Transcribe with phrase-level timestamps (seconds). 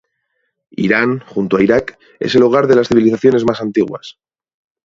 [0.85, 4.17] Irán, junto a Irak, es el hogar de las civilizaciones más antiguas.